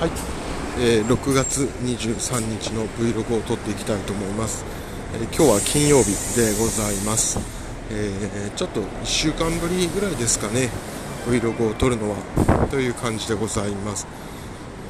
[0.00, 0.10] はい、
[0.78, 4.64] えー6月23日の Vlog を撮っていきたいと思います、
[5.12, 6.08] えー今日は金曜日
[6.40, 7.38] でございます、
[7.90, 10.70] えーちょっと1週間ぶりぐらいですかね
[11.26, 12.16] Vlog を撮るのは
[12.70, 14.06] という感じでございます、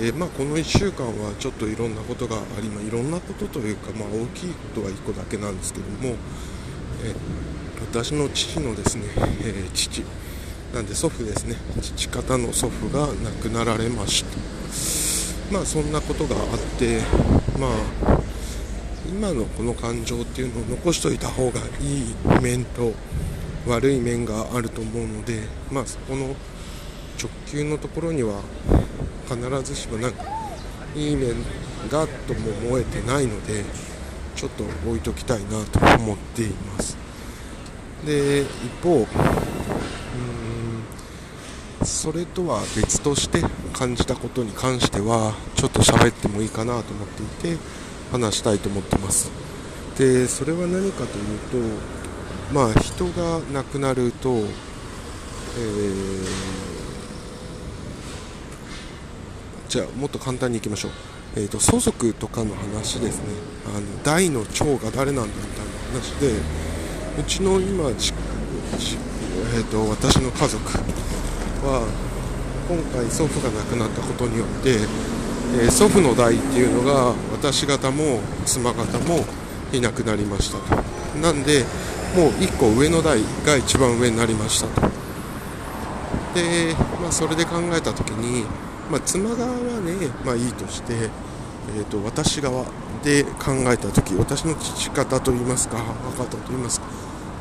[0.00, 6.16] えーまあ、この1週間はちょっといろんなことがあり、まあ、いろんなことというか、まあ、大きいことは1個だけなんですけども、
[7.04, 7.14] えー
[7.92, 9.04] 私の父のですね、
[9.44, 10.02] えー父
[10.74, 11.54] なんで祖父ですね。
[11.80, 14.43] 父方の祖父が亡くなられました。
[15.50, 17.00] まあそんなことがあって
[17.58, 18.20] まあ
[19.06, 22.92] 今のこの感情っていうのを残しといた方がいい面と
[23.66, 26.34] 悪い面があると思うのでまあそこの
[27.20, 28.40] 直球のところには
[29.28, 30.24] 必ずしもなんか
[30.94, 31.34] いい面
[31.90, 33.64] がとも思えてないので
[34.34, 36.96] ちょっと置いときたいなと思っています。
[38.04, 38.46] で一
[38.82, 39.06] 方うーん
[41.84, 47.60] それとは別として感じたことに関してはちょっと喋ってもいいかなと思っていて
[48.10, 49.30] 話したいと思ってます。
[49.98, 51.56] でそれは何かというと
[52.52, 54.48] まあ人が亡くなると、えー
[59.74, 60.92] じゃあもっと簡単にいきましょう、
[61.34, 63.24] えー、と相続とかの話ですね。
[63.66, 66.30] あの大の長が誰なんだみたいな話で
[67.18, 70.62] うちの今えー、と私の家族
[71.64, 71.88] は
[72.68, 79.24] 今回祖父が亡くなったことによって、えー祖父の代っていうのが私方も妻方も
[79.72, 80.82] いなくなりましたと。
[81.20, 81.64] なんで
[82.16, 84.88] もう1個上の代が一番上になりましたと。
[86.34, 88.44] で、まあ、それで考えた時に、
[88.90, 89.92] まあ、妻側はね、
[90.24, 91.10] まあ、いいとして、
[91.76, 92.64] えー、と私側
[93.04, 96.86] で考えた時私の父方といいますか母方といいますか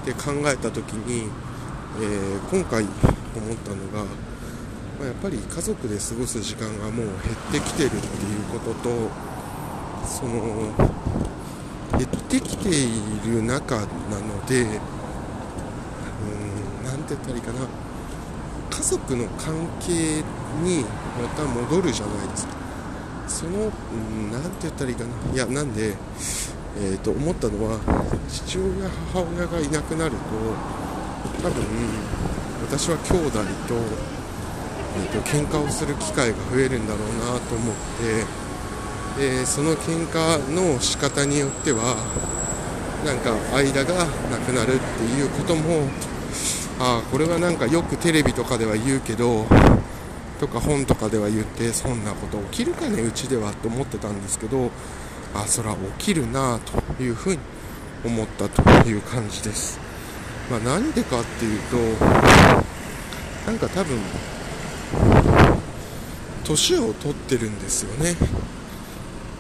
[0.05, 1.29] で考えた時に、
[1.99, 2.85] えー今回
[3.39, 4.05] 思ったのが、
[4.99, 8.01] まあ、やっぱり家族で過ごす時間がもう減ってきてるっていう
[8.51, 9.09] ことと
[10.05, 10.71] その
[11.97, 12.89] 減ってきてい
[13.25, 14.69] る中なのでうー
[16.81, 17.67] んなんて言ったらいいかな。
[18.69, 20.23] 家族の関係
[20.63, 20.83] に
[21.21, 22.53] また戻るじゃないですか。
[23.27, 25.09] そのうんなんて言ったらいいかな。
[25.33, 25.95] いやなんで、
[26.79, 27.79] えー、と思ったのは
[28.27, 30.17] 父親母親がいなくなると
[31.41, 31.63] 多分
[32.63, 33.75] 私は兄弟と,、
[34.95, 37.75] えー、と喧嘩をする機会が増えるんだろうなと思っ
[39.15, 41.95] てでその喧嘩の仕方によっては
[43.05, 45.87] なんか間がなくなるっていうことも
[46.79, 49.45] ああこれはなんかよくテレビとかでは言うけど
[50.39, 54.71] とか本とかでは言ってそんなこと起きるかねうちではと思ってたんですけど
[55.35, 56.59] あそれは起きるな
[56.97, 57.39] というふうに
[58.05, 59.79] 思ったという感じです、
[60.49, 61.77] まあ、なんでかっていうと
[63.47, 63.97] なんか多分
[66.43, 68.15] 年を取ってるんですよね。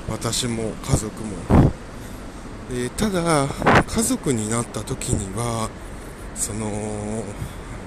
[0.09, 1.71] 私も家族も。
[2.71, 3.47] でただ
[3.87, 5.69] 家族になった時には
[6.35, 6.69] その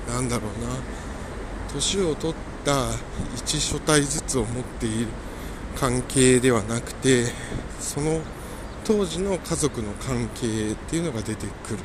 [0.09, 1.07] なんだろうな。
[1.73, 2.89] 年を取った
[3.37, 5.09] 一所帯ずつを持っている
[5.79, 7.27] 関係ではなくて
[7.81, 8.21] その
[8.85, 11.79] 当時の家族の関係っていうのが出てくる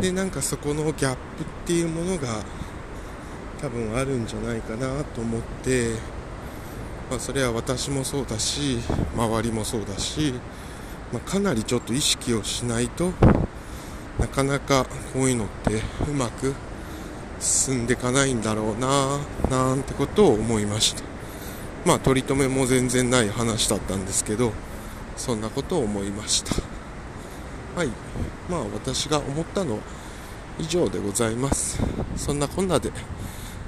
[0.00, 2.42] でなんかそこのギャップっていうものが
[3.60, 5.94] 多分あるんじゃないかなと思って、
[7.10, 8.78] まあ、それは私もそうだし
[9.16, 10.34] 周りもそうだし、
[11.12, 13.12] まあ、かなりちょっと意識をしないと
[14.18, 16.54] なかなかこういうのってうまく
[17.40, 19.18] 進んでいかないんだろうな
[19.50, 21.02] なんてことを思いました。
[21.84, 24.52] まあ取り留めも全然ない話だったんですけど
[25.16, 26.67] そんなことを思いました。
[27.78, 27.88] はい。
[28.50, 29.78] まあ私が思ったの
[30.58, 31.80] 以上でございます。
[32.16, 32.90] そんなこんなで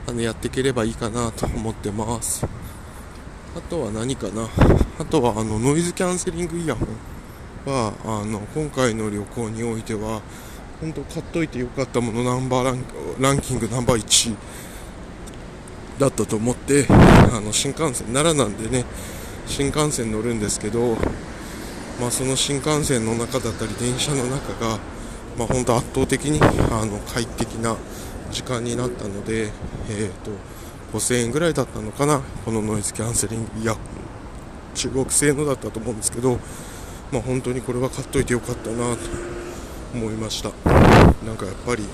[0.08, 2.44] あのやっていければいいかなと思ってます。
[3.56, 4.48] あとは何かな？
[4.98, 10.22] あとはあのノイズキャンセリングイヤホンはあの今回の旅行においては
[10.80, 12.84] 本当買っといてよかったものナンバーラン
[13.20, 14.34] ランキングナンバー1
[16.00, 18.84] だったと思ってあの新幹線奈良なんでね
[19.46, 20.96] 新幹線乗るんですけど、
[22.00, 24.78] まあ、その新幹線の中だったり電車の中が、
[25.36, 27.76] まあ、本当圧倒的にあの快適な
[28.30, 29.50] 時間になったので、
[29.90, 30.30] えー、と
[30.94, 33.50] 5000円ぐらいだったのかなこのノイズキャンセリング。
[33.60, 33.82] イヤホン
[34.74, 36.38] 中国製のだったと思うんですけど、
[37.12, 38.98] まあ、本当にこれは買っといてよかったなと
[39.92, 40.50] 思いました。
[41.26, 41.88] なんかやっぱりね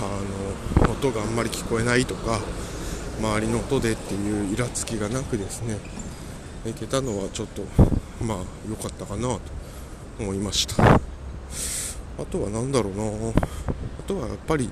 [0.00, 2.40] あの音があんまり聞こえないとか
[3.20, 5.78] 周りの音でっていうイラつきがなくですね
[6.66, 7.62] いけたのはちょっと
[8.22, 8.38] まあ
[8.68, 9.40] 良かったかなと
[10.18, 10.82] 思いました。
[10.84, 11.00] あ
[12.30, 13.04] とは何だろうな。
[13.30, 14.70] あとはやっぱり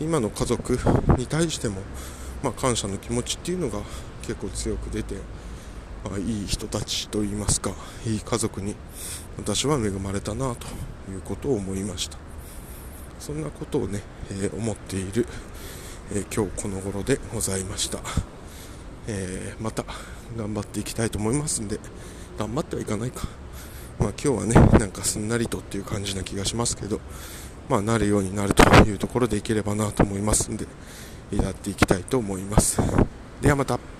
[0.00, 0.78] 今の家族
[1.18, 1.80] に対しても、
[2.42, 3.80] まあ、感謝の気持ちっていうのが
[4.22, 5.14] 結構強く出て、
[6.04, 7.72] まあ、いい人たちといいますか
[8.06, 8.74] いい家族に
[9.38, 10.66] 私は恵まれたなと
[11.10, 12.18] いうことを思いました。
[13.18, 15.26] そんなことをね、えー、思っている、
[16.12, 17.98] えー、今日この頃でございました、
[19.08, 19.84] えー、また
[20.36, 21.80] 頑張っていきたいと思いますんで
[22.38, 23.26] 頑張ってはいかないか。
[23.98, 27.00] まあ今日はねなんかすんなりとっていう感じな気がしますけど
[27.68, 30.66] まあなるようになるというところでいければなと思いますんで
[31.32, 32.80] やっていきたいと思います。
[33.40, 33.95] ではまた。